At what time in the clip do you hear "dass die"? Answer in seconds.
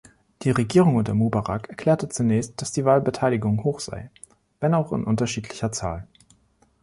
2.59-2.85